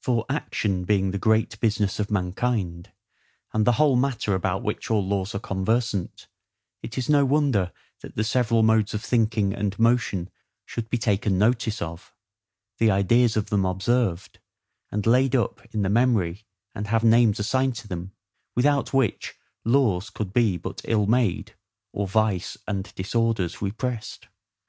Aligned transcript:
For 0.00 0.26
ACTION 0.28 0.84
being 0.86 1.12
the 1.12 1.20
great 1.20 1.60
business 1.60 2.00
of 2.00 2.10
mankind, 2.10 2.90
and 3.52 3.64
the 3.64 3.74
whole 3.78 3.94
matter 3.94 4.34
about 4.34 4.64
which 4.64 4.90
all 4.90 5.06
laws 5.06 5.36
are 5.36 5.38
conversant, 5.38 6.26
it 6.82 6.98
is 6.98 7.08
no 7.08 7.24
wonder 7.24 7.70
that 8.00 8.16
the 8.16 8.24
several 8.24 8.64
modes 8.64 8.92
of 8.92 9.04
thinking 9.04 9.54
and 9.54 9.78
motion 9.78 10.30
should 10.66 10.90
be 10.90 10.98
taken 10.98 11.38
notice 11.38 11.80
of, 11.80 12.12
the 12.78 12.90
ideas 12.90 13.36
of 13.36 13.50
them 13.50 13.64
observed, 13.64 14.40
and 14.90 15.06
laid 15.06 15.36
up 15.36 15.64
in 15.72 15.82
the 15.82 15.88
memory, 15.90 16.44
and 16.74 16.88
have 16.88 17.04
names 17.04 17.38
assigned 17.38 17.76
to 17.76 17.86
them; 17.86 18.10
without 18.56 18.92
which 18.92 19.34
laws 19.64 20.10
could 20.10 20.32
be 20.32 20.56
but 20.56 20.80
ill 20.86 21.06
made, 21.06 21.54
or 21.92 22.08
vice 22.08 22.56
and 22.66 22.92
disorders 22.96 23.62
repressed. 23.62 24.26